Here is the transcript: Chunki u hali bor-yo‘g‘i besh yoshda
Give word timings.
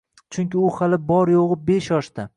Chunki 0.35 0.57
u 0.61 0.71
hali 0.79 0.99
bor-yo‘g‘i 1.13 1.61
besh 1.69 1.95
yoshda 1.97 2.27